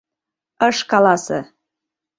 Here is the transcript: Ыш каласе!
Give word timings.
Ыш 0.67 0.77
каласе! 0.89 1.39